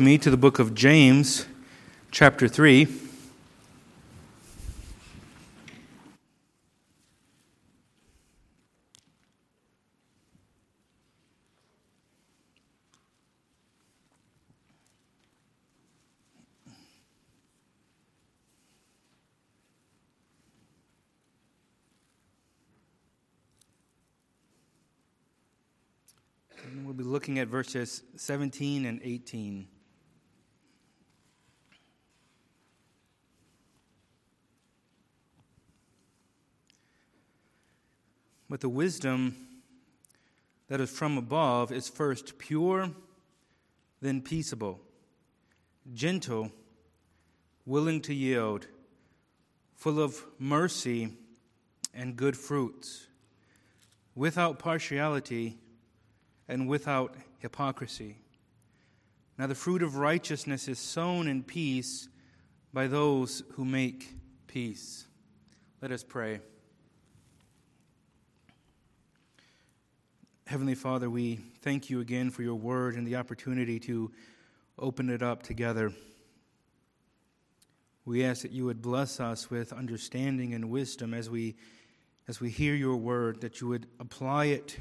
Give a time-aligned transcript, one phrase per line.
[0.00, 1.46] me to the book of James,
[2.10, 2.88] chapter 3.
[26.64, 29.68] And we'll be looking at verses 17 and 18.
[38.54, 39.34] But the wisdom
[40.68, 42.88] that is from above is first pure,
[44.00, 44.80] then peaceable,
[45.92, 46.52] gentle,
[47.66, 48.68] willing to yield,
[49.74, 51.14] full of mercy
[51.92, 53.08] and good fruits,
[54.14, 55.58] without partiality
[56.46, 58.18] and without hypocrisy.
[59.36, 62.08] Now, the fruit of righteousness is sown in peace
[62.72, 64.14] by those who make
[64.46, 65.06] peace.
[65.82, 66.38] Let us pray.
[70.54, 74.12] Heavenly Father, we thank you again for your word and the opportunity to
[74.78, 75.92] open it up together.
[78.04, 81.56] We ask that you would bless us with understanding and wisdom as we,
[82.28, 84.76] as we hear your word, that you would apply it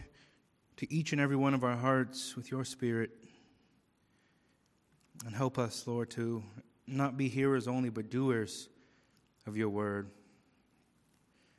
[0.77, 3.09] to each and every one of our hearts with your spirit.
[5.25, 6.43] And help us, Lord, to
[6.85, 8.69] not be hearers only, but doers
[9.47, 10.11] of your word.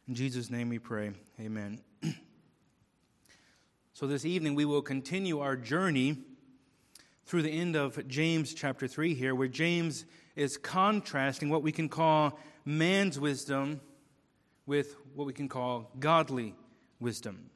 [0.06, 1.10] In Jesus' name we pray.
[1.40, 1.80] Amen.
[3.97, 6.17] So, this evening we will continue our journey
[7.27, 11.89] through the end of James chapter 3 here, where James is contrasting what we can
[11.89, 13.81] call man's wisdom
[14.67, 16.56] with what we can call godly
[16.98, 17.50] wisdom,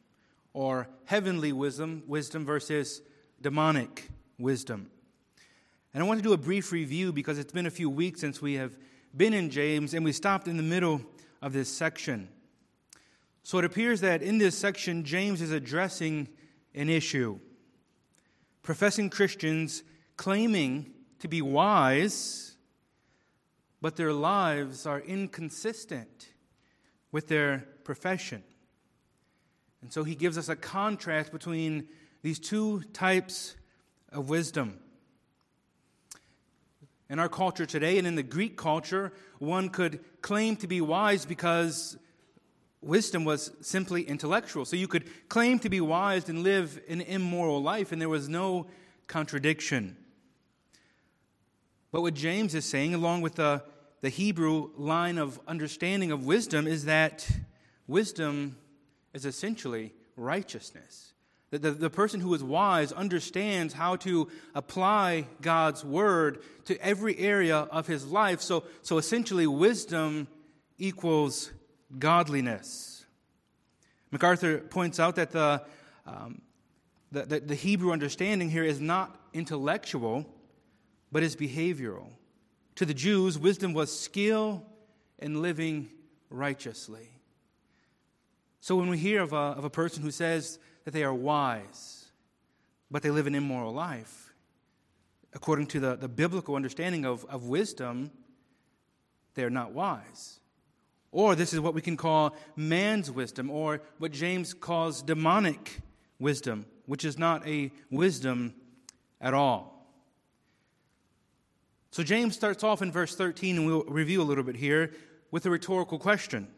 [0.52, 3.02] or heavenly wisdom, wisdom versus
[3.40, 4.92] demonic wisdom.
[5.92, 8.40] And I want to do a brief review because it's been a few weeks since
[8.40, 8.78] we have
[9.16, 11.00] been in James and we stopped in the middle
[11.42, 12.28] of this section.
[13.48, 16.28] So it appears that in this section, James is addressing
[16.74, 17.38] an issue.
[18.62, 19.82] Professing Christians
[20.18, 22.58] claiming to be wise,
[23.80, 26.28] but their lives are inconsistent
[27.10, 28.44] with their profession.
[29.80, 31.88] And so he gives us a contrast between
[32.20, 33.56] these two types
[34.12, 34.78] of wisdom.
[37.08, 41.24] In our culture today and in the Greek culture, one could claim to be wise
[41.24, 41.96] because
[42.80, 44.64] wisdom was simply intellectual.
[44.64, 48.28] So you could claim to be wise and live an immoral life, and there was
[48.28, 48.66] no
[49.06, 49.96] contradiction.
[51.90, 53.62] But what James is saying, along with the,
[54.00, 57.28] the Hebrew line of understanding of wisdom, is that
[57.86, 58.56] wisdom
[59.14, 61.14] is essentially righteousness.
[61.50, 67.18] That the, the person who is wise understands how to apply God's word to every
[67.18, 68.42] area of his life.
[68.42, 70.28] So, so essentially, wisdom
[70.76, 71.50] equals
[71.96, 73.06] godliness.
[74.10, 75.62] MacArthur points out that the,
[76.06, 76.40] um,
[77.12, 80.26] the, the, the Hebrew understanding here is not intellectual,
[81.12, 82.08] but is behavioral.
[82.76, 84.64] To the Jews, wisdom was skill
[85.18, 85.90] in living
[86.30, 87.08] righteously.
[88.60, 92.06] So when we hear of a, of a person who says that they are wise,
[92.90, 94.34] but they live an immoral life,
[95.32, 98.10] according to the, the biblical understanding of, of wisdom,
[99.34, 100.40] they are not wise.
[101.10, 105.80] Or this is what we can call man's wisdom, or what James calls demonic
[106.18, 108.54] wisdom, which is not a wisdom
[109.20, 109.78] at all.
[111.90, 114.92] So James starts off in verse 13, and we'll review a little bit here
[115.30, 116.48] with a rhetorical question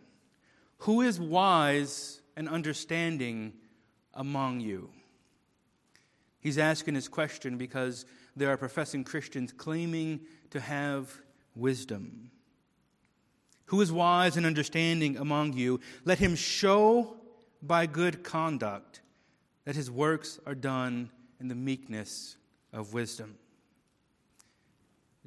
[0.78, 3.52] Who is wise and understanding
[4.14, 4.90] among you?
[6.40, 11.20] He's asking this question because there are professing Christians claiming to have
[11.54, 12.30] wisdom.
[13.70, 15.78] Who is wise and understanding among you?
[16.04, 17.18] Let him show
[17.62, 19.00] by good conduct
[19.64, 21.08] that his works are done
[21.38, 22.36] in the meekness
[22.72, 23.36] of wisdom.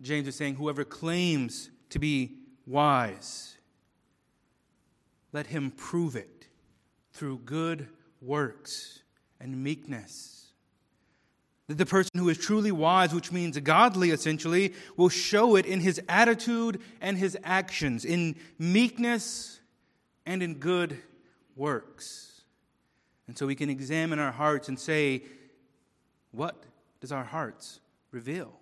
[0.02, 2.36] James is saying, Whoever claims to be
[2.68, 3.56] wise,
[5.32, 6.50] let him prove it
[7.14, 7.88] through good
[8.22, 9.04] works
[9.40, 10.43] and meekness
[11.74, 15.80] that the person who is truly wise, which means godly essentially, will show it in
[15.80, 19.60] his attitude and his actions, in meekness
[20.24, 21.00] and in good
[21.56, 22.44] works.
[23.28, 25.24] And so we can examine our hearts and say,
[26.30, 26.64] what
[27.02, 27.80] does our hearts
[28.12, 28.54] reveal?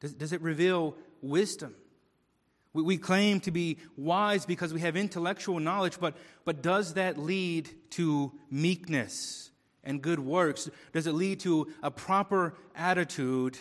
[0.00, 1.76] Does, does it reveal wisdom?
[2.72, 7.18] We, we claim to be wise because we have intellectual knowledge, but, but does that
[7.18, 9.52] lead to meekness?
[9.84, 10.70] And good works?
[10.92, 13.58] Does it lead to a proper attitude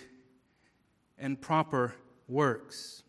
[1.18, 1.96] and proper
[2.28, 3.04] works.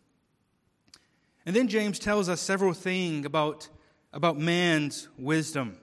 [1.45, 3.69] And then James tells us several things about,
[4.13, 5.77] about man's wisdom.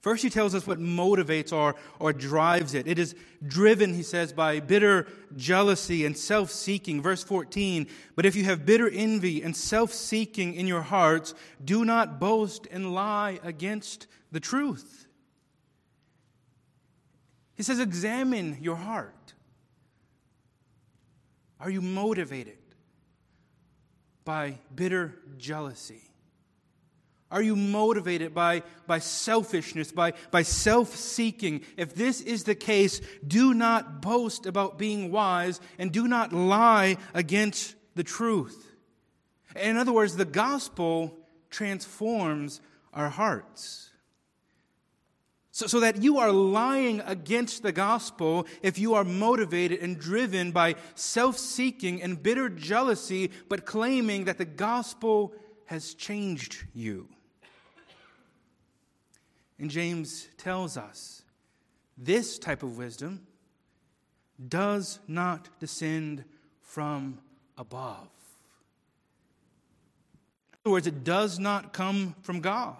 [0.00, 2.86] First, he tells us what motivates or, or drives it.
[2.86, 3.14] It is
[3.46, 7.00] driven, he says, by bitter jealousy and self seeking.
[7.00, 11.32] Verse 14 But if you have bitter envy and self seeking in your hearts,
[11.64, 15.03] do not boast and lie against the truth.
[17.56, 19.34] He says, Examine your heart.
[21.60, 22.58] Are you motivated
[24.24, 26.02] by bitter jealousy?
[27.30, 31.62] Are you motivated by, by selfishness, by, by self seeking?
[31.76, 36.96] If this is the case, do not boast about being wise and do not lie
[37.12, 38.76] against the truth.
[39.56, 41.16] In other words, the gospel
[41.50, 42.60] transforms
[42.92, 43.90] our hearts.
[45.54, 50.50] So, so that you are lying against the gospel if you are motivated and driven
[50.50, 55.32] by self seeking and bitter jealousy, but claiming that the gospel
[55.66, 57.08] has changed you.
[59.60, 61.22] And James tells us
[61.96, 63.24] this type of wisdom
[64.48, 66.24] does not descend
[66.62, 67.20] from
[67.56, 68.08] above.
[70.52, 72.78] In other words, it does not come from God.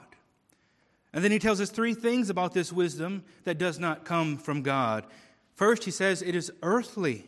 [1.15, 4.63] And then he tells us three things about this wisdom that does not come from
[4.63, 5.07] God.
[5.55, 7.25] First, he says it is earthly.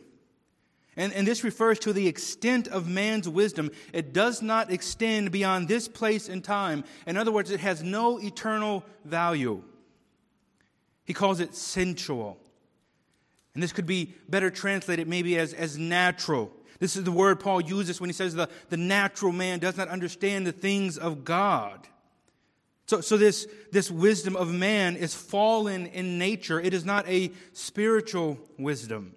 [0.97, 3.71] And, and this refers to the extent of man's wisdom.
[3.93, 6.83] It does not extend beyond this place and time.
[7.05, 9.63] In other words, it has no eternal value.
[11.05, 12.37] He calls it sensual.
[13.53, 16.51] And this could be better translated maybe as, as natural.
[16.79, 19.87] This is the word Paul uses when he says the, the natural man does not
[19.87, 21.87] understand the things of God.
[22.87, 26.59] So, so this, this wisdom of man is fallen in nature.
[26.59, 29.13] It is not a spiritual wisdom.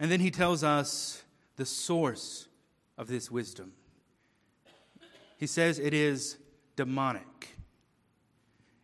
[0.00, 1.22] And then he tells us
[1.56, 2.48] the source
[2.96, 3.72] of this wisdom.
[5.36, 6.38] He says it is
[6.74, 7.56] demonic,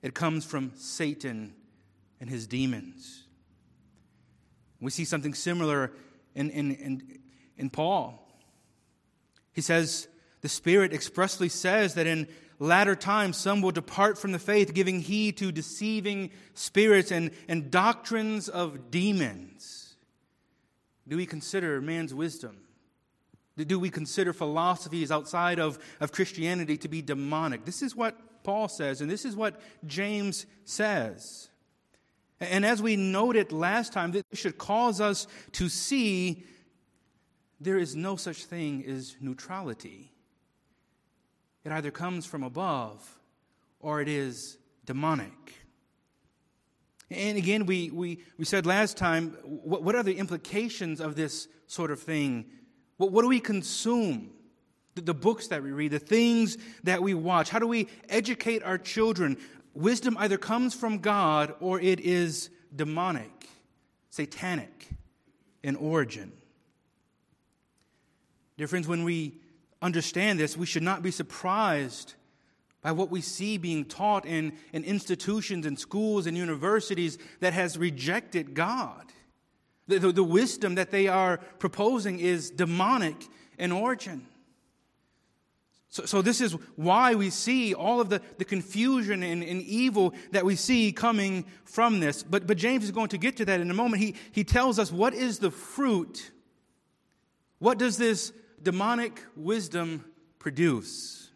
[0.03, 1.55] it comes from Satan
[2.21, 3.25] and his demons.
[4.81, 5.93] We see something similar
[6.35, 7.19] in, in, in,
[7.57, 8.19] in Paul.
[9.53, 10.09] He says,
[10.41, 12.27] the Spirit expressly says that in
[12.63, 17.71] latter times some will depart from the faith, giving heed to deceiving spirits and, and
[17.71, 19.97] doctrines of demons.
[21.09, 22.59] Do we consider man's wisdom?
[23.57, 27.65] Do we consider philosophies outside of, of Christianity to be demonic?
[27.65, 31.49] This is what Paul says, and this is what James says.
[32.41, 36.45] And as we noted last time, this should cause us to see
[37.61, 40.12] there is no such thing as neutrality.
[41.65, 43.19] It either comes from above
[43.81, 45.33] or it is demonic.
[47.11, 51.47] And again, we, we, we said last time, what, what are the implications of this
[51.67, 52.47] sort of thing?
[52.97, 54.31] What, what do we consume?
[54.95, 57.51] The, the books that we read, the things that we watch.
[57.51, 59.37] How do we educate our children?
[59.75, 63.49] Wisdom either comes from God or it is demonic,
[64.11, 64.89] satanic
[65.63, 66.33] in origin.
[68.57, 69.42] Dear friends, when we
[69.83, 72.15] understand this, we should not be surprised
[72.83, 77.79] by what we see being taught in, in institutions and schools and universities that has
[77.79, 79.07] rejected God.
[79.89, 83.17] The, the, the, wisdom that they are proposing is demonic
[83.59, 84.27] in origin.
[85.91, 90.15] So, so this is why we see all of the, the confusion and, and evil
[90.31, 92.23] that we see coming from this.
[92.23, 94.03] But, but James is going to get to that in a moment.
[94.03, 96.31] He, he tells us what is the fruit?
[97.59, 100.05] What does this demonic wisdom
[100.39, 101.31] produce?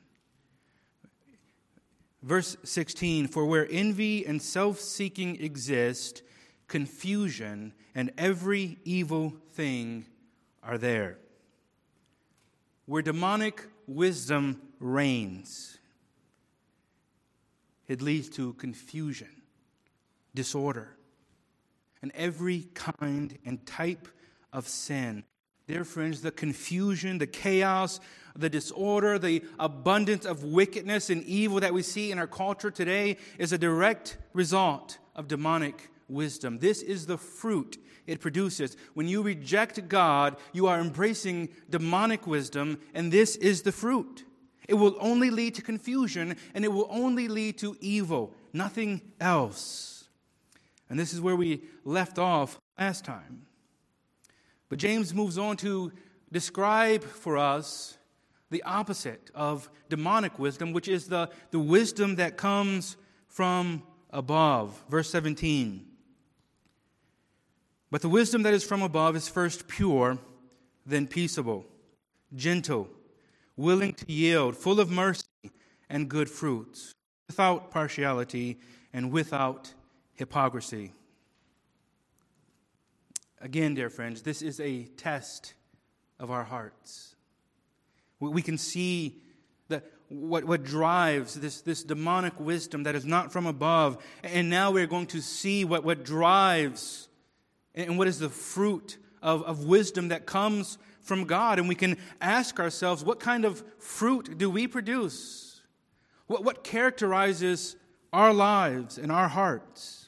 [2.23, 6.23] Verse 16 For where envy and self seeking exist,
[6.69, 10.07] confusion and every evil thing
[10.63, 11.19] are there.
[12.87, 15.79] Where demonic wisdom reigns,
[17.89, 19.43] it leads to confusion,
[20.35, 20.97] disorder,
[22.03, 24.09] and every kind and type
[24.53, 25.25] of sin.
[25.69, 27.99] Dear friends, the confusion, the chaos,
[28.37, 33.17] the disorder, the abundance of wickedness and evil that we see in our culture today
[33.37, 36.61] is a direct result of demonic wisdom.
[36.61, 38.77] This is the fruit it produces.
[38.95, 44.25] When you reject God, you are embracing demonic wisdom, and this is the fruit.
[44.69, 50.09] It will only lead to confusion, and it will only lead to evil, nothing else.
[50.89, 53.46] And this is where we left off last time.
[54.69, 55.93] But James moves on to
[56.33, 57.99] describe for us
[58.51, 62.97] the opposite of demonic wisdom, which is the, the wisdom that comes
[63.29, 64.85] from above.
[64.89, 65.85] Verse 17.
[67.91, 70.19] But the wisdom that is from above is first pure,
[70.85, 71.67] then peaceable,
[72.35, 72.89] gentle,
[73.57, 75.25] willing to yield, full of mercy
[75.89, 76.93] and good fruits,
[77.29, 78.59] without partiality
[78.93, 79.73] and without
[80.15, 80.93] hypocrisy.
[83.41, 85.55] Again, dear friends, this is a test
[86.19, 87.15] of our hearts.
[88.19, 89.21] We can see
[89.69, 94.03] that what, what drives this, this demonic wisdom that is not from above.
[94.23, 97.09] And now we're going to see what, what drives
[97.75, 101.59] and what is the fruit of, of wisdom that comes from God.
[101.59, 105.61] And we can ask ourselves, what kind of fruit do we produce?
[106.27, 107.77] What, what characterizes
[108.13, 110.06] our lives and our hearts?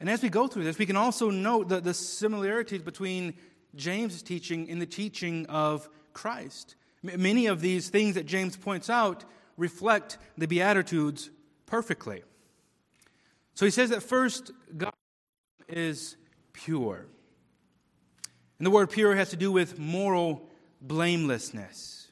[0.00, 3.34] And as we go through this, we can also note the, the similarities between
[3.76, 6.74] James' teaching and the teaching of Christ.
[7.06, 9.24] M- many of these things that James points out
[9.58, 11.30] reflect the Beatitudes
[11.66, 12.22] perfectly.
[13.54, 14.94] So he says that first, God
[15.68, 16.16] is
[16.54, 17.06] pure.
[18.58, 20.48] And the word pure has to do with moral
[20.80, 22.08] blamelessness.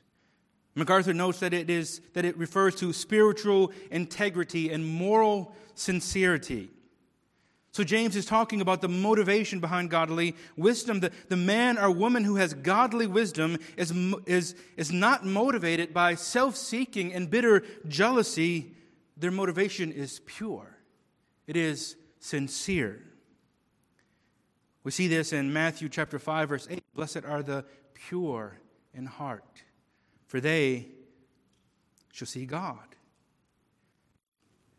[0.74, 6.70] MacArthur notes that it, is, that it refers to spiritual integrity and moral sincerity.
[7.78, 10.98] So, James is talking about the motivation behind godly wisdom.
[10.98, 13.92] The, the man or woman who has godly wisdom is,
[14.26, 18.74] is, is not motivated by self seeking and bitter jealousy.
[19.16, 20.76] Their motivation is pure,
[21.46, 23.00] it is sincere.
[24.82, 26.82] We see this in Matthew chapter 5 verse 8.
[26.94, 28.58] Blessed are the pure
[28.92, 29.62] in heart,
[30.26, 30.88] for they
[32.12, 32.96] shall see God.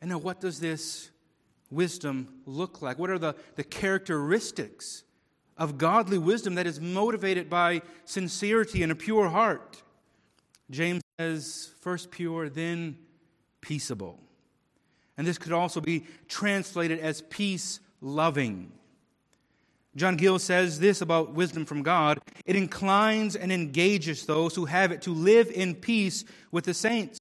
[0.01, 1.11] And now what does this
[1.69, 2.97] wisdom look like?
[2.97, 5.03] What are the, the characteristics
[5.57, 9.81] of godly wisdom that is motivated by sincerity and a pure heart?
[10.71, 12.97] James says, first pure, then
[13.61, 14.19] peaceable.
[15.17, 18.71] And this could also be translated as peace loving.
[19.95, 24.91] John Gill says this about wisdom from God it inclines and engages those who have
[24.91, 27.18] it to live in peace with the saints,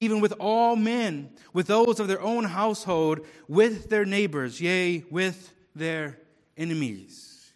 [0.00, 5.52] even with all men, with those of their own household, with their neighbors, yea, with
[5.74, 6.18] their
[6.56, 7.52] enemies.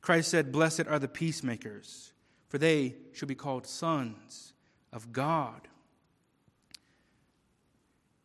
[0.00, 2.12] Christ said, Blessed are the peacemakers,
[2.48, 4.54] for they shall be called sons
[4.92, 5.68] of God.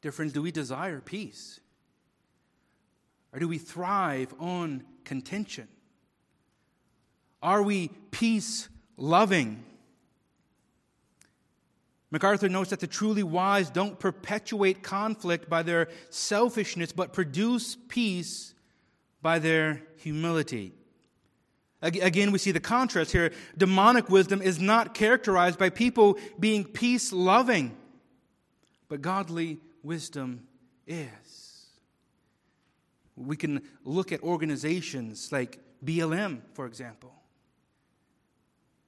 [0.01, 1.59] Dear friends, do we desire peace?
[3.33, 5.67] Or do we thrive on contention?
[7.41, 9.63] Are we peace loving?
[12.13, 18.53] MacArthur notes that the truly wise don't perpetuate conflict by their selfishness, but produce peace
[19.24, 20.75] by their humility.
[21.82, 23.32] Again, we see the contrast here.
[23.58, 27.75] Demonic wisdom is not characterized by people being peace loving,
[28.89, 30.46] but godly wisdom
[30.86, 31.65] is.
[33.15, 37.15] We can look at organizations like BLM, for example,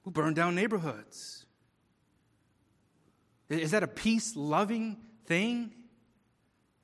[0.04, 1.45] who burn down neighborhoods.
[3.48, 5.72] Is that a peace loving thing?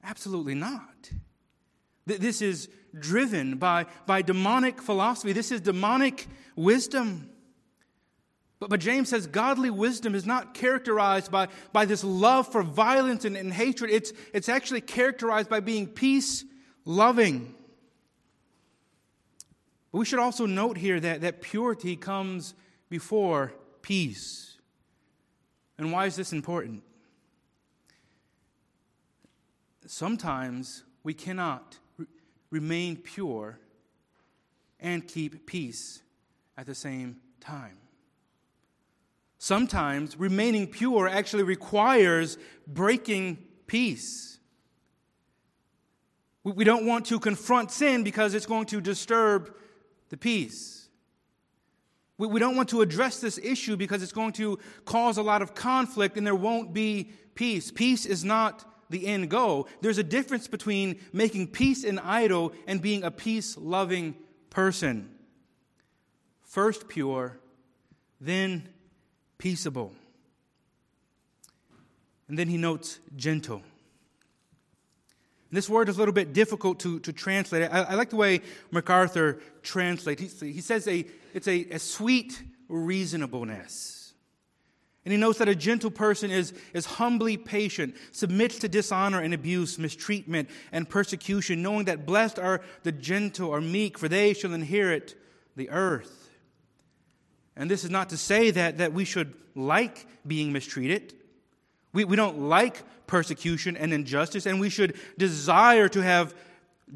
[0.05, 1.11] Absolutely not.
[2.07, 5.33] This is driven by, by demonic philosophy.
[5.33, 6.27] This is demonic
[6.57, 7.31] wisdom.
[8.59, 13.25] But, but James says godly wisdom is not characterized by, by this love for violence
[13.25, 13.91] and, and hatred.
[13.91, 16.45] It's, it's actually characterized by being peace
[16.85, 17.55] loving.
[19.93, 22.55] But we should also note here that, that purity comes
[22.89, 23.53] before
[23.83, 24.52] peace.
[25.83, 26.85] And why is this important?
[29.85, 32.07] Sometimes we cannot re-
[32.51, 33.59] remain pure
[34.79, 36.03] and keep peace
[36.57, 37.79] at the same time.
[39.39, 44.39] Sometimes remaining pure actually requires breaking peace.
[46.45, 49.53] We don't want to confront sin because it's going to disturb
[50.11, 50.82] the peace.
[52.29, 55.55] We don't want to address this issue because it's going to cause a lot of
[55.55, 57.71] conflict and there won't be peace.
[57.71, 59.69] Peace is not the end goal.
[59.81, 64.15] There's a difference between making peace an idol and being a peace loving
[64.51, 65.11] person.
[66.45, 67.39] First pure,
[68.21, 68.69] then
[69.39, 69.93] peaceable.
[72.29, 73.63] And then he notes gentle.
[75.51, 77.71] This word is a little bit difficult to, to translate.
[77.71, 80.41] I, I like the way MacArthur translates.
[80.41, 84.03] He, he says a, it's a, a sweet reasonableness.
[85.05, 89.35] And he notes that a gentle person is, is humbly patient, submits to dishonor and
[89.35, 94.53] abuse, mistreatment and persecution, knowing that blessed are the gentle or meek, for they shall
[94.53, 95.17] inherit
[95.57, 96.31] the earth.
[97.57, 101.15] And this is not to say that, that we should like being mistreated.
[101.93, 106.33] We, we don't like persecution and injustice, and we should desire to have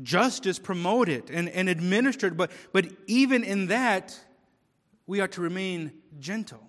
[0.03, 4.19] justice promoted and, and administered, but, but even in that,
[5.07, 6.63] we are to remain gentle.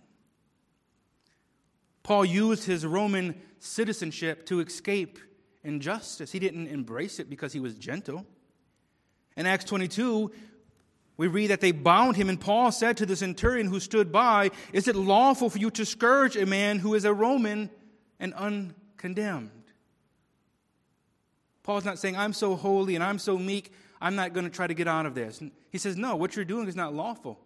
[2.04, 5.20] Paul used his Roman citizenship to escape
[5.64, 6.32] injustice.
[6.32, 8.26] He didn't embrace it because he was gentle.
[9.36, 10.32] In Acts 22,
[11.18, 14.52] we read that they bound him, and Paul said to the centurion who stood by,
[14.72, 17.70] Is it lawful for you to scourge a man who is a Roman
[18.20, 19.57] and uncondemned?
[21.68, 24.68] Paul's not saying, I'm so holy and I'm so meek, I'm not going to try
[24.68, 25.44] to get out of this.
[25.70, 27.42] He says, No, what you're doing is not lawful.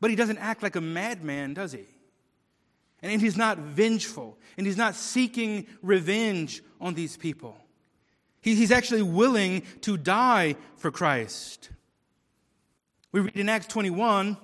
[0.00, 1.86] But he doesn't act like a madman, does he?
[3.00, 7.56] And he's not vengeful, and he's not seeking revenge on these people.
[8.42, 11.70] He's actually willing to die for Christ.
[13.12, 14.36] We read in Acts 21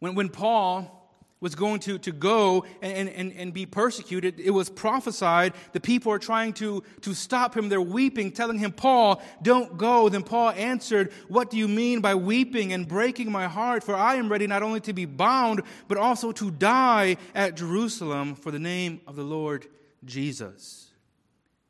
[0.00, 1.01] when, when Paul
[1.42, 4.38] was going to, to go and, and, and be persecuted.
[4.38, 5.54] It was prophesied.
[5.72, 7.68] The people are trying to, to stop him.
[7.68, 10.08] They're weeping, telling him, Paul, don't go.
[10.08, 13.82] Then Paul answered, What do you mean by weeping and breaking my heart?
[13.82, 18.36] For I am ready not only to be bound, but also to die at Jerusalem
[18.36, 19.66] for the name of the Lord
[20.04, 20.92] Jesus.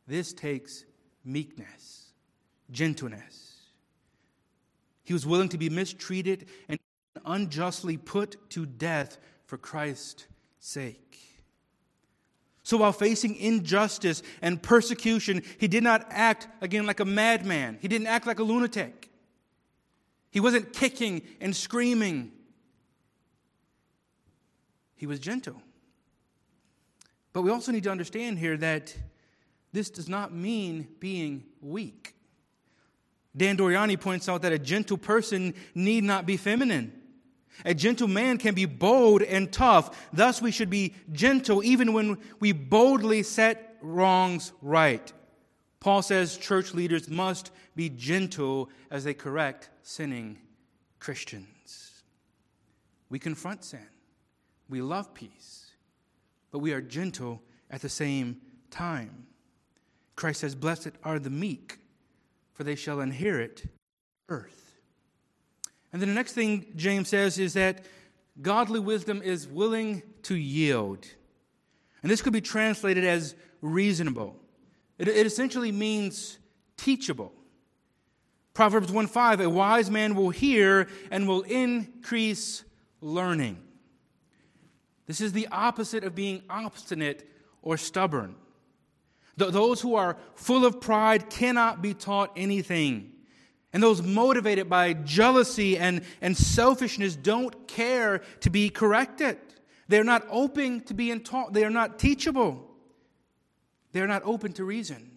[0.07, 0.85] This takes
[1.25, 2.11] meekness,
[2.71, 3.57] gentleness.
[5.03, 6.79] He was willing to be mistreated and
[7.25, 9.19] unjustly put to death
[9.53, 10.25] for Christ's
[10.61, 11.19] sake.
[12.63, 17.77] So while facing injustice and persecution, he did not act again like a madman.
[17.83, 19.11] He didn't act like a lunatic.
[20.31, 22.33] He wasn't kicking and screaming.
[24.95, 25.61] He was gentle.
[27.35, 28.97] But we also need to understand here that
[29.75, 32.15] this does not mean being weak.
[33.37, 37.02] Dan Doriani points out that a gentle person need not be feminine.
[37.65, 40.09] A gentle man can be bold and tough.
[40.13, 45.13] Thus, we should be gentle even when we boldly set wrongs right.
[45.81, 50.39] Paul says church leaders must be gentle as they correct sinning
[51.01, 52.03] Christians.
[53.09, 53.87] We confront sin,
[54.69, 55.73] we love peace,
[56.51, 59.27] but we are gentle at the same time.
[60.15, 61.79] Christ says, Blessed are the meek,
[62.53, 63.65] for they shall inherit
[64.29, 64.72] earth.
[65.93, 67.85] And then the next thing James says is that
[68.41, 71.07] godly wisdom is willing to yield.
[72.03, 74.37] And this could be translated as reasonable.
[74.99, 76.39] It, it essentially means
[76.77, 77.33] teachable.
[78.55, 82.65] Proverbs 1 5, a wise man will hear and will increase
[83.01, 83.59] learning.
[85.07, 87.29] This is the opposite of being obstinate
[87.63, 88.37] or stubborn.
[89.37, 93.12] Those who are full of pride cannot be taught anything.
[93.73, 99.39] And those motivated by jealousy and, and selfishness don't care to be corrected.
[99.89, 101.53] They're not open to being taught.
[101.53, 102.69] They are not teachable.
[103.93, 105.11] They're not open to reason.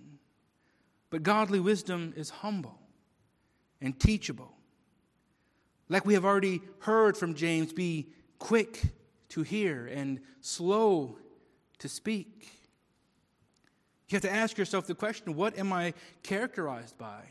[1.10, 2.80] But godly wisdom is humble
[3.82, 4.52] and teachable.
[5.90, 8.08] Like we have already heard from James, be
[8.40, 8.82] quick
[9.30, 11.18] to hear and slow
[11.80, 12.48] to speak.
[14.10, 17.22] You have to ask yourself the question what am I characterized by?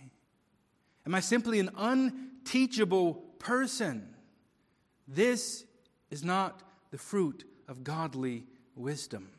[1.06, 4.14] Am I simply an unteachable person?
[5.06, 5.64] This
[6.10, 9.30] is not the fruit of godly wisdom.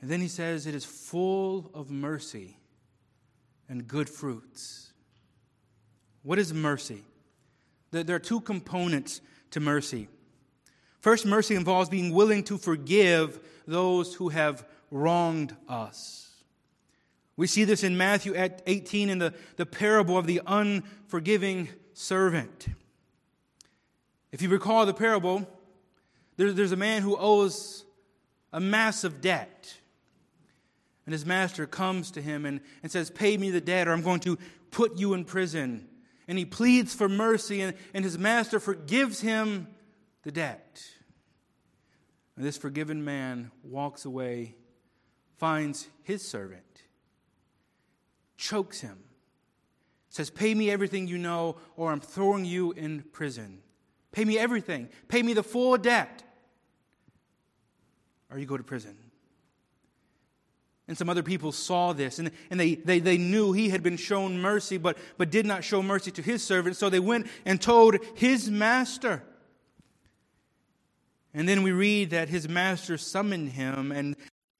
[0.00, 2.56] And then he says, It is full of mercy
[3.68, 4.92] and good fruits.
[6.22, 7.02] What is mercy?
[7.90, 9.20] There are two components
[9.52, 10.08] to mercy.
[11.00, 16.25] First, mercy involves being willing to forgive those who have wronged us.
[17.36, 22.68] We see this in Matthew 18 in the, the parable of the unforgiving servant.
[24.32, 25.46] If you recall the parable,
[26.36, 27.84] there, there's a man who owes
[28.52, 29.74] a massive debt.
[31.04, 34.02] And his master comes to him and, and says, Pay me the debt, or I'm
[34.02, 34.38] going to
[34.70, 35.88] put you in prison.
[36.26, 39.68] And he pleads for mercy, and, and his master forgives him
[40.22, 40.82] the debt.
[42.34, 44.56] And this forgiven man walks away,
[45.38, 46.65] finds his servant,
[48.36, 48.98] chokes him,
[50.08, 53.60] says, Pay me everything you know, or I'm throwing you in prison.
[54.12, 54.88] Pay me everything.
[55.08, 56.22] Pay me the full debt,
[58.30, 58.96] or you go to prison.
[60.88, 63.96] And some other people saw this, and, and they, they, they knew he had been
[63.96, 66.76] shown mercy, but, but did not show mercy to his servant.
[66.76, 69.22] So they went and told his master.
[71.34, 74.16] And then we read that his master summoned him and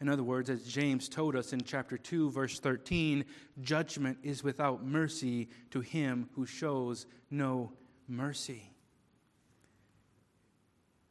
[0.00, 3.24] In other words, as James told us in chapter 2, verse 13,
[3.62, 7.72] judgment is without mercy to him who shows no
[8.08, 8.70] mercy.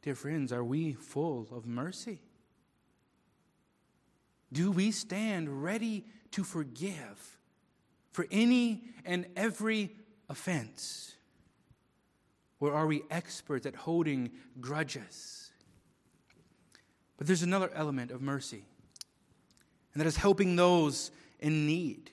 [0.02, 2.20] Dear friends, are we full of mercy?
[4.52, 7.38] Do we stand ready to forgive
[8.12, 9.90] for any and every
[10.28, 11.14] offense?
[12.60, 15.50] Or are we experts at holding grudges?
[17.16, 18.64] But there's another element of mercy,
[19.94, 22.10] and that is helping those in need.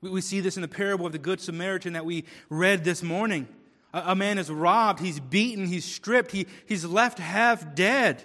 [0.00, 3.48] We see this in the parable of the Good Samaritan that we read this morning.
[3.92, 8.22] A man is robbed, he's beaten, he's stripped, he, he's left half dead.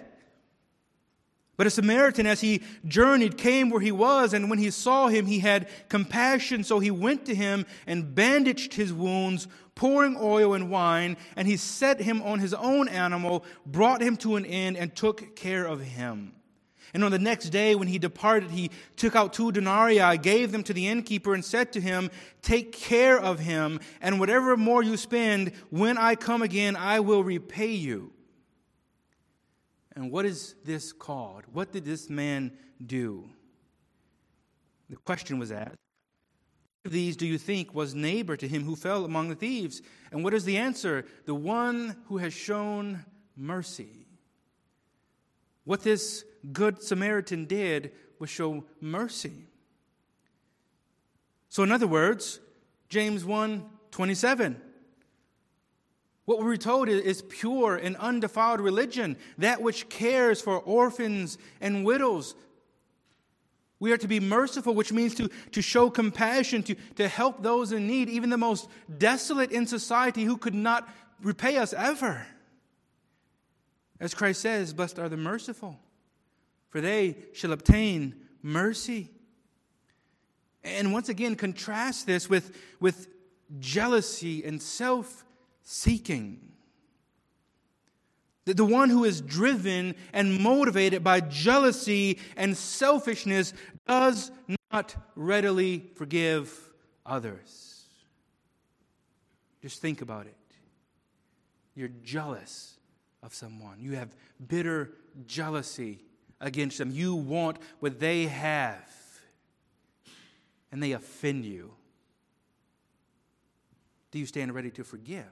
[1.56, 5.26] But a Samaritan, as he journeyed, came where he was, and when he saw him,
[5.26, 6.64] he had compassion.
[6.64, 11.56] So he went to him and bandaged his wounds, pouring oil and wine, and he
[11.56, 15.80] set him on his own animal, brought him to an inn, and took care of
[15.80, 16.32] him.
[16.94, 20.62] And on the next day, when he departed, he took out two denarii, gave them
[20.62, 22.08] to the innkeeper, and said to him,
[22.40, 27.24] Take care of him, and whatever more you spend, when I come again, I will
[27.24, 28.12] repay you.
[29.96, 31.42] And what is this called?
[31.52, 32.52] What did this man
[32.84, 33.28] do?
[34.88, 35.78] The question was asked.
[36.84, 39.82] Of these do you think was neighbor to him who fell among the thieves?
[40.12, 41.06] And what is the answer?
[41.24, 43.04] The one who has shown
[43.36, 44.06] mercy.
[45.64, 49.46] What this good Samaritan did was show mercy.
[51.48, 52.40] So, in other words,
[52.88, 54.60] James 1 27.
[56.24, 62.34] What we're told is pure and undefiled religion, that which cares for orphans and widows.
[63.78, 67.72] We are to be merciful, which means to, to show compassion, to, to help those
[67.72, 70.88] in need, even the most desolate in society who could not
[71.22, 72.26] repay us ever.
[74.00, 75.78] As Christ says, Blessed are the merciful,
[76.74, 79.08] for they shall obtain mercy.
[80.64, 83.06] And once again, contrast this with, with
[83.60, 85.24] jealousy and self
[85.62, 86.40] seeking.
[88.44, 93.54] The, the one who is driven and motivated by jealousy and selfishness
[93.86, 94.32] does
[94.72, 96.52] not readily forgive
[97.06, 97.84] others.
[99.62, 100.34] Just think about it.
[101.76, 102.80] You're jealous
[103.22, 104.08] of someone, you have
[104.48, 104.90] bitter
[105.24, 106.00] jealousy
[106.40, 106.90] against them.
[106.90, 108.88] You want what they have,
[110.70, 111.72] and they offend you.
[114.10, 115.24] Do you stand ready to forgive?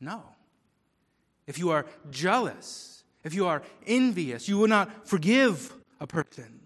[0.00, 0.22] No.
[1.46, 6.60] If you are jealous, if you are envious, you will not forgive a person.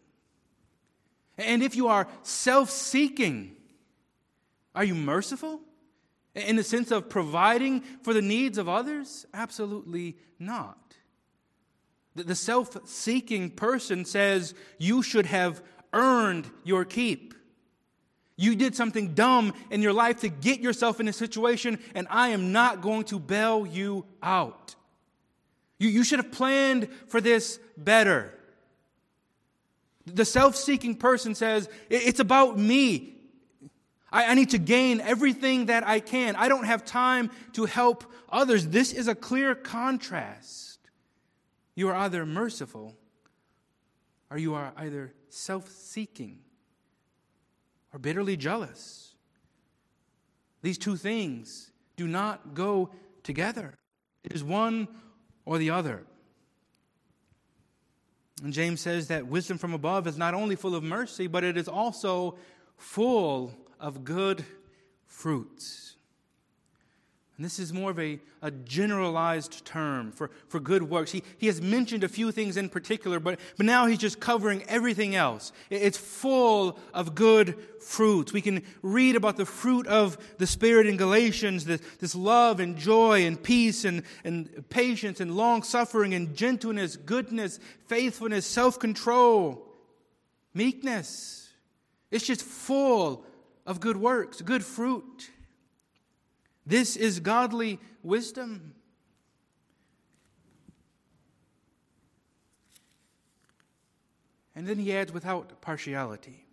[1.37, 3.54] And if you are self seeking,
[4.74, 5.61] are you merciful?
[6.34, 9.26] In the sense of providing for the needs of others?
[9.32, 10.94] Absolutely not.
[12.26, 17.35] The self seeking person says you should have earned your keep.
[18.37, 22.28] You did something dumb in your life to get yourself in a situation, and I
[22.28, 24.76] am not going to bail you out.
[25.78, 28.35] You, you should have planned for this better.
[30.07, 33.14] The self seeking person says, It's about me.
[34.11, 36.37] I, I need to gain everything that I can.
[36.37, 38.68] I don't have time to help others.
[38.68, 40.67] This is a clear contrast.
[41.78, 42.96] You are either merciful
[44.32, 46.40] or you are either self seeking
[47.94, 49.14] or bitterly jealous.
[50.60, 52.90] These two things do not go
[53.22, 53.78] together,
[54.24, 54.88] it is one
[55.44, 56.02] or the other.
[58.42, 61.56] And James says that wisdom from above is not only full of mercy, but it
[61.56, 62.38] is also
[62.76, 64.44] full of good
[65.06, 65.88] fruits.
[67.38, 71.12] And this is more of a, a generalized term for, for good works.
[71.12, 74.64] He, he has mentioned a few things in particular, but, but now he's just covering
[74.64, 75.53] everything else.
[75.70, 78.33] It's full of good fruits.
[78.33, 82.77] We can read about the fruit of the Spirit in Galatians this, this love and
[82.77, 89.64] joy and peace and, and patience and long suffering and gentleness, goodness, faithfulness, self control,
[90.55, 91.51] meekness.
[92.11, 93.24] It's just full
[93.64, 95.31] of good works, good fruit.
[96.68, 98.74] This is godly wisdom.
[104.54, 106.44] And then he adds, without partiality.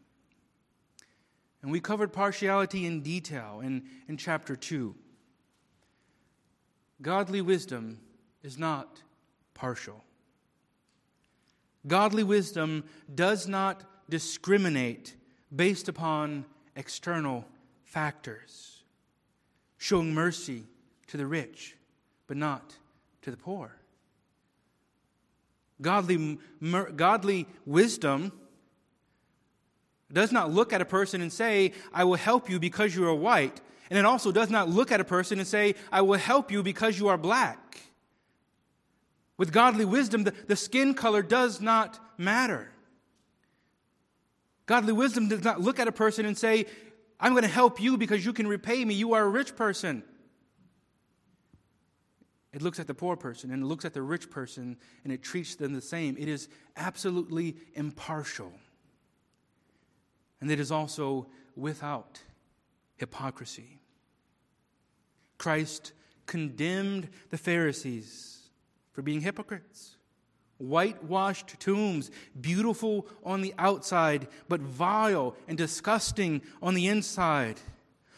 [1.62, 4.96] And we covered partiality in detail in, in chapter 2.
[7.02, 8.00] Godly wisdom
[8.42, 9.02] is not
[9.54, 10.02] partial.
[11.86, 15.16] Godly wisdom does not discriminate
[15.54, 16.46] based upon
[16.78, 17.46] external
[17.84, 18.75] factors,
[19.86, 20.64] showing mercy
[21.06, 21.76] to the rich,
[22.26, 22.74] but not
[23.22, 23.72] to the poor.
[25.80, 28.32] Godly, mer, godly wisdom
[30.12, 33.14] does not look at a person and say, I will help you because you are
[33.14, 33.62] white.
[33.92, 36.64] And it also does not look at a person and say, I will help you
[36.64, 37.80] because you are black.
[39.38, 42.72] With godly wisdom, the, the skin color does not matter.
[44.66, 46.66] Godly wisdom does not look at a person and say,
[47.20, 48.94] I'm going to help you because you can repay me.
[48.94, 50.04] You are a rich person.
[52.54, 55.22] It looks at the poor person and it looks at the rich person and it
[55.22, 56.16] treats them the same.
[56.18, 56.48] It is
[56.78, 58.54] absolutely impartial.
[60.40, 62.22] And it is also without
[62.98, 63.80] hypocrisy.
[65.38, 65.92] Christ
[66.26, 68.40] condemned the Pharisees
[68.94, 69.95] for being hypocrites.
[70.58, 77.60] Whitewashed tombs, beautiful on the outside, but vile and disgusting on the inside.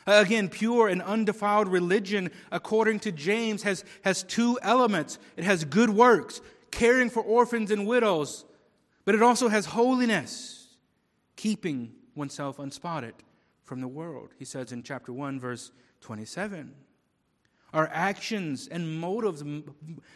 [0.05, 5.89] Again, pure and undefiled religion, according to James, has, has two elements it has good
[5.89, 6.39] works,
[6.71, 8.45] caring for orphans and widows,
[9.03, 10.67] but it also has holiness,
[11.35, 13.15] keeping oneself unspotted
[13.63, 14.29] from the world.
[14.39, 15.71] He says in chapter 1, verse
[16.01, 16.73] 27.
[17.73, 19.43] Our actions and motives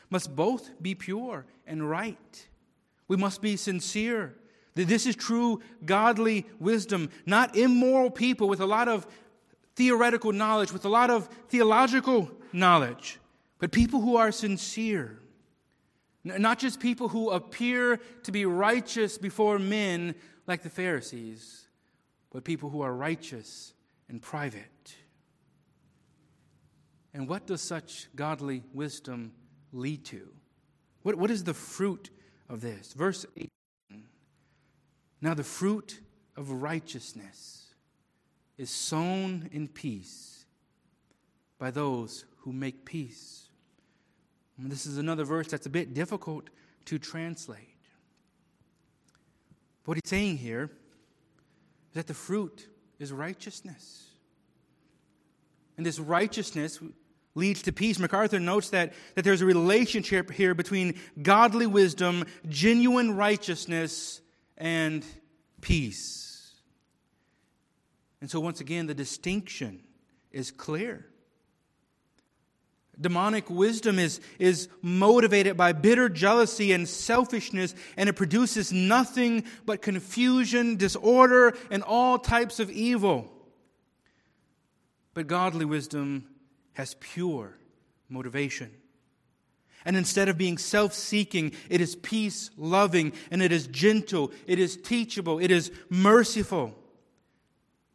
[0.10, 2.48] must both be pure and right.
[3.08, 4.36] We must be sincere.
[4.74, 9.06] This is true godly wisdom, not immoral people with a lot of
[9.76, 13.20] theoretical knowledge, with a lot of theological knowledge,
[13.60, 15.20] but people who are sincere.
[16.24, 20.16] Not just people who appear to be righteous before men
[20.48, 21.68] like the Pharisees,
[22.32, 23.74] but people who are righteous
[24.08, 24.96] in private.
[27.14, 29.34] And what does such godly wisdom
[29.74, 30.30] lead to?
[31.04, 32.10] What, what is the fruit
[32.50, 32.94] of this?
[32.94, 33.50] Verse 18.
[35.22, 36.00] Now, the fruit
[36.36, 37.68] of righteousness
[38.58, 40.46] is sown in peace
[41.60, 43.50] by those who make peace.
[44.58, 46.50] And this is another verse that's a bit difficult
[46.86, 47.68] to translate.
[49.86, 50.72] What he's saying here
[51.90, 52.68] is that the fruit
[53.00, 54.08] is righteousness.
[55.78, 56.80] And this righteousness
[57.36, 58.00] leads to peace.
[58.00, 64.22] MacArthur notes that, that there's a relationship here between godly wisdom, genuine righteousness,
[64.58, 65.06] and
[65.62, 66.56] peace.
[68.20, 69.82] And so, once again, the distinction
[70.32, 71.08] is clear.
[73.00, 79.82] Demonic wisdom is, is motivated by bitter jealousy and selfishness, and it produces nothing but
[79.82, 83.32] confusion, disorder, and all types of evil.
[85.16, 86.28] But godly wisdom
[86.74, 87.58] has pure
[88.10, 88.72] motivation.
[89.86, 94.60] And instead of being self seeking, it is peace loving, and it is gentle, it
[94.60, 96.76] is teachable, it is merciful.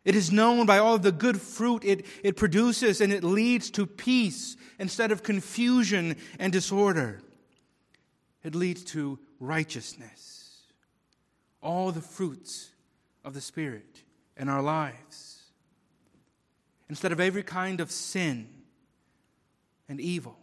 [0.04, 3.86] It is known by all the good fruit it, it produces, and it leads to
[3.86, 7.20] peace instead of confusion and disorder.
[8.44, 10.60] It leads to righteousness.
[11.60, 12.70] All the fruits
[13.24, 14.04] of the Spirit
[14.36, 15.42] in our lives.
[16.88, 18.48] Instead of every kind of sin
[19.88, 20.38] and evil.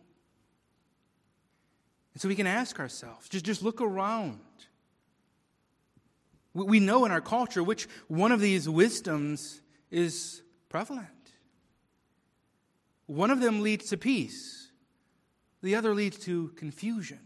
[2.13, 4.39] And so we can ask ourselves just, just look around.
[6.53, 11.07] We know in our culture which one of these wisdoms is prevalent.
[13.07, 14.71] One of them leads to peace,
[15.61, 17.19] the other leads to confusion.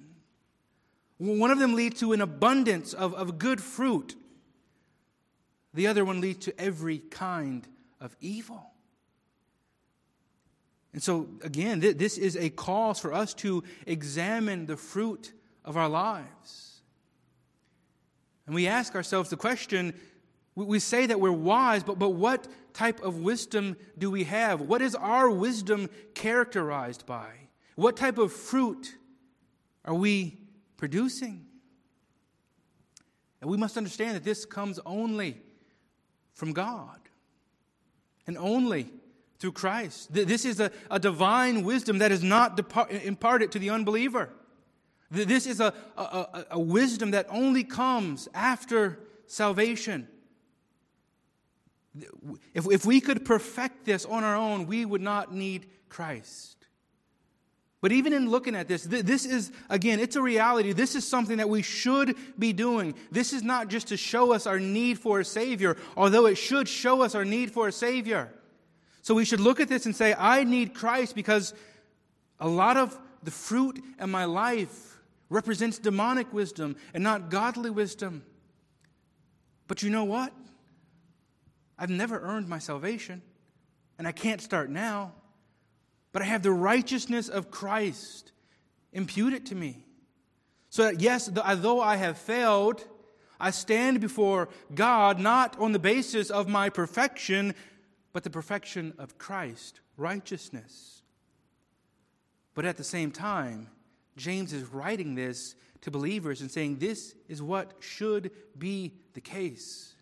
[1.17, 4.15] One of them leads to an abundance of, of good fruit,
[5.73, 7.67] the other one leads to every kind
[7.99, 8.71] of evil.
[10.97, 15.31] And so, again, th- this is a cause for us to examine the fruit
[15.63, 16.81] of our lives.
[18.47, 19.93] And we ask ourselves the question
[20.55, 24.59] we, we say that we're wise, but, but what type of wisdom do we have?
[24.59, 27.29] What is our wisdom characterized by?
[27.75, 28.95] What type of fruit
[29.85, 30.39] are we
[30.77, 31.45] producing?
[33.39, 35.43] And we must understand that this comes only
[36.33, 36.97] from God
[38.25, 38.89] and only
[39.39, 40.13] through Christ.
[40.13, 44.29] This is a, a divine wisdom that is not depart, imparted to the unbeliever.
[45.09, 50.07] This is a, a, a wisdom that only comes after salvation.
[52.53, 56.55] If, if we could perfect this on our own, we would not need Christ.
[57.79, 60.73] But even in looking at this, this is, again, it's a reality.
[60.73, 62.95] This is something that we should be doing.
[63.11, 66.67] This is not just to show us our need for a Savior, although it should
[66.67, 68.33] show us our need for a Savior.
[69.07, 71.53] So we should look at this and say, I need Christ because
[72.41, 78.25] a lot of the fruit in my life represents demonic wisdom and not godly wisdom.
[79.69, 80.33] But you know what?
[81.79, 83.21] I've never earned my salvation,
[83.97, 85.13] and I can't start now.
[86.11, 88.33] But I have the righteousness of Christ
[88.91, 89.85] imputed to me.
[90.69, 92.85] So that, yes, though I have failed,
[93.39, 97.55] I stand before God not on the basis of my perfection,
[98.17, 101.03] but the perfection of Christ, righteousness.
[102.55, 103.67] But at the same time,
[104.15, 109.93] James is writing this to believers and saying this is what should be the case.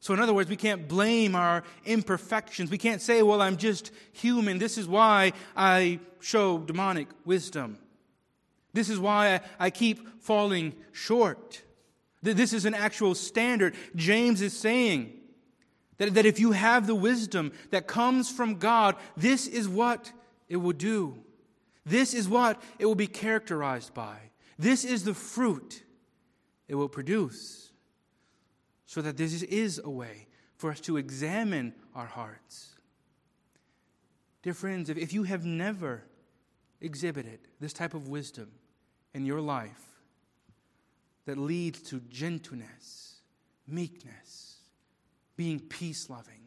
[0.00, 2.72] So, in other words, we can't blame our imperfections.
[2.72, 4.58] We can't say, well, I'm just human.
[4.58, 7.78] This is why I show demonic wisdom.
[8.72, 11.62] This is why I keep falling short.
[12.20, 13.76] This is an actual standard.
[13.94, 15.19] James is saying
[16.00, 20.10] that, that if you have the wisdom that comes from God, this is what
[20.48, 21.18] it will do.
[21.84, 24.16] This is what it will be characterized by.
[24.58, 25.82] This is the fruit
[26.68, 27.70] it will produce.
[28.86, 32.76] So that this is a way for us to examine our hearts.
[34.42, 36.04] Dear friends, if, if you have never
[36.80, 38.50] exhibited this type of wisdom
[39.12, 40.00] in your life
[41.26, 43.16] that leads to gentleness,
[43.68, 44.49] meekness,
[45.40, 46.42] being peace loving,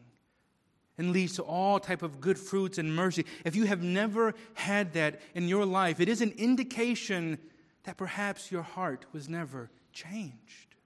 [0.98, 3.26] and leads to all type of good fruits and mercy.
[3.44, 7.38] If you have never had that in your life it is an indication
[7.82, 10.76] that perhaps your heart was never changed.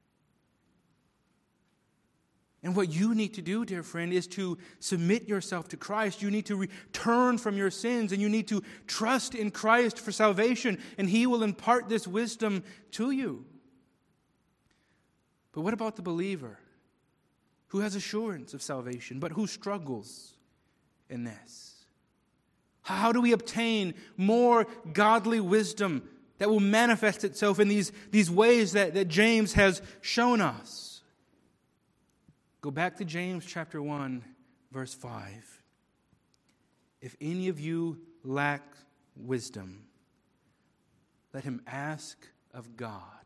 [2.62, 6.22] And what you need to do dear friend is to submit yourself to christ.
[6.22, 10.12] You need to return from your sins and you need to trust in christ for
[10.12, 13.44] salvation and he will impart this wisdom to you.
[15.52, 16.58] But what about the believer
[17.68, 20.34] who has assurance of salvation, but who struggles
[21.08, 21.84] in this?
[22.82, 28.72] How do we obtain more godly wisdom that will manifest itself in these, these ways
[28.72, 31.02] that, that James has shown us?
[32.60, 34.24] Go back to James chapter 1,
[34.72, 35.62] verse 5.
[37.00, 38.62] If any of you lack
[39.14, 39.84] wisdom,
[41.34, 42.16] let him ask
[42.54, 43.17] of God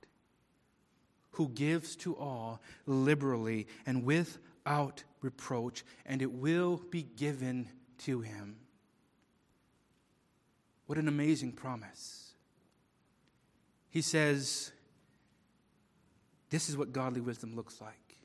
[1.33, 7.68] who gives to all liberally and without reproach, and it will be given
[7.99, 8.57] to him.
[10.87, 12.33] What an amazing promise.
[13.88, 14.73] He says,
[16.51, 18.16] This is what godly wisdom looks like.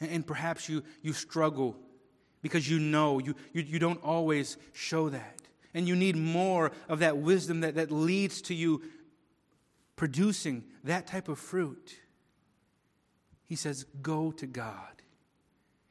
[0.00, 1.76] And, and perhaps you, you struggle
[2.40, 5.40] because you know you, you, you don't always show that.
[5.72, 8.82] And you need more of that wisdom that, that leads to you
[9.96, 11.94] producing that type of fruit,
[13.46, 14.90] he says, Go to God.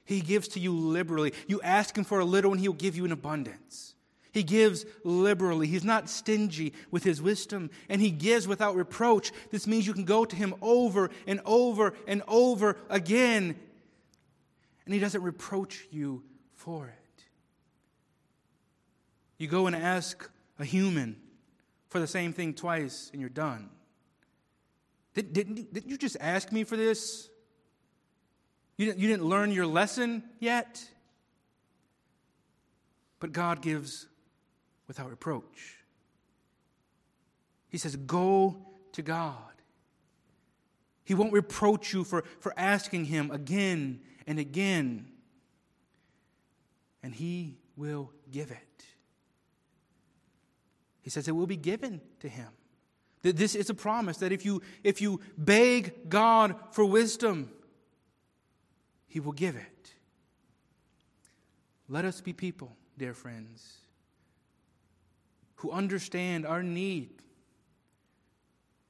[0.05, 1.33] He gives to you liberally.
[1.47, 3.95] You ask him for a little, and he'll give you an abundance.
[4.33, 5.67] He gives liberally.
[5.67, 9.31] He's not stingy with his wisdom, and he gives without reproach.
[9.51, 13.55] This means you can go to him over and over and over again,
[14.85, 16.23] and he doesn't reproach you
[16.55, 17.23] for it.
[19.37, 21.17] You go and ask a human
[21.89, 23.69] for the same thing twice, and you're done.
[25.13, 27.29] Did, didn't, you, didn't you just ask me for this?
[28.77, 30.83] You didn't, you didn't learn your lesson yet?
[33.19, 34.07] But God gives
[34.87, 35.77] without reproach.
[37.69, 38.57] He says, Go
[38.93, 39.37] to God.
[41.05, 45.07] He won't reproach you for, for asking Him again and again.
[47.01, 48.85] And He will give it.
[51.01, 52.47] He says it will be given to Him.
[53.23, 57.49] This is a promise that if you, if you beg God for wisdom,
[59.07, 59.93] He will give it.
[61.87, 63.77] Let us be people, dear friends,
[65.55, 67.09] who understand our need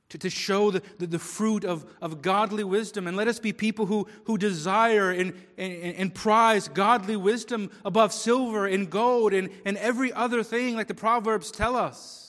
[0.09, 3.07] to, to show the, the, the, fruit of, of godly wisdom.
[3.07, 8.13] And let us be people who, who desire and, and, and prize godly wisdom above
[8.13, 12.22] silver and gold and, and every other thing, like the Proverbs tell us.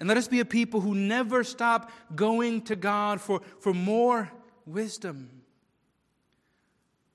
[0.00, 4.32] And let us be a people who never stop going to God for, for more
[4.64, 5.42] wisdom.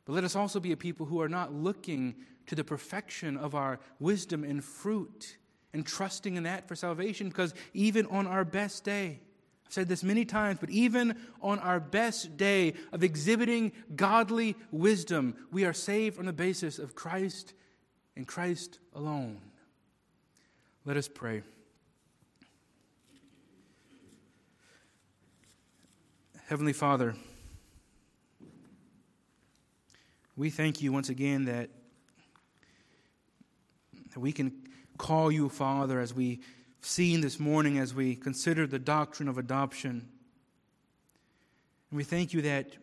[0.05, 2.15] But let us also be a people who are not looking
[2.45, 5.37] to the perfection of our wisdom and fruit
[5.73, 9.19] and trusting in that for salvation, because even on our best day,
[9.65, 15.35] I've said this many times, but even on our best day of exhibiting godly wisdom,
[15.51, 17.55] we are saved on the basis of Christ
[18.15, 19.41] and Christ alone.
[20.85, 21.41] Let us pray.
[26.47, 27.15] Heavenly Father,
[30.37, 31.71] we thank you once again that,
[34.13, 34.53] that we can
[34.99, 36.45] call you Father as we've
[36.81, 40.07] seen this morning as we consider the doctrine of adoption.
[41.89, 42.77] And we thank you that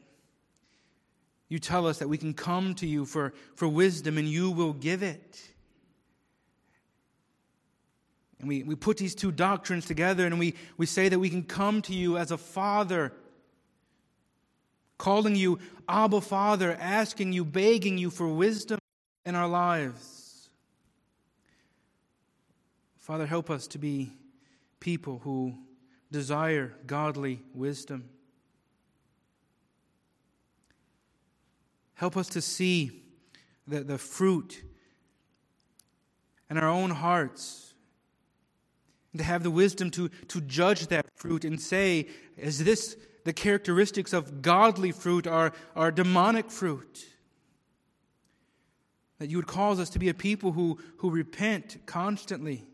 [1.49, 4.73] you tell us that we can come to you for, for wisdom and you will
[4.73, 5.41] give it.
[8.41, 11.45] And we, we put these two doctrines together and we, we say that we can
[11.45, 13.13] come to you as a father,
[14.99, 18.79] calling you Abba Father, asking you, begging you for wisdom
[19.27, 20.49] in our lives.
[22.99, 24.13] Father, help us to be
[24.81, 25.55] people who
[26.11, 28.09] desire godly wisdom.
[31.95, 33.03] Help us to see
[33.67, 34.63] the, the fruit
[36.51, 37.75] in our own hearts
[39.13, 43.33] and to have the wisdom to, to judge that fruit and say, is this the
[43.33, 47.05] characteristics of godly fruit are, or demonic fruit?
[49.19, 52.67] That you would cause us to be a people who, who repent constantly.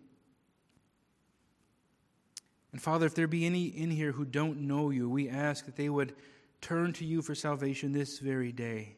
[2.73, 5.77] And Father, if there be any in here who don't know you, we ask that
[5.77, 6.15] they would
[6.61, 8.97] turn to you for salvation this very day.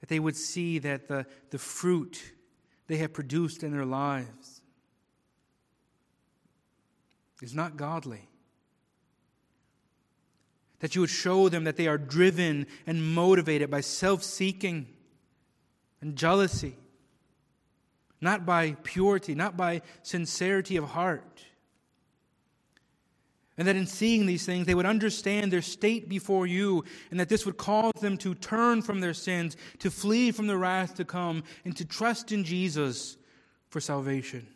[0.00, 2.20] That they would see that the, the fruit
[2.86, 4.60] they have produced in their lives
[7.42, 8.28] is not godly.
[10.84, 14.86] That you would show them that they are driven and motivated by self seeking
[16.02, 16.76] and jealousy,
[18.20, 21.42] not by purity, not by sincerity of heart.
[23.56, 27.30] And that in seeing these things, they would understand their state before you, and that
[27.30, 31.04] this would cause them to turn from their sins, to flee from the wrath to
[31.06, 33.16] come, and to trust in Jesus
[33.70, 34.46] for salvation.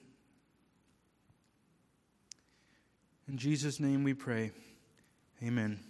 [3.27, 4.51] In Jesus' name we pray.
[5.43, 5.88] Amen.